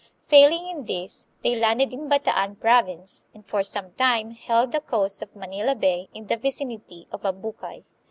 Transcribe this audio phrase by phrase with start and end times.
[0.23, 5.21] Failing in this, they landed in Bataan province, and for some time held the coast
[5.21, 7.83] of Manila Bay in the vicinity of Abucay.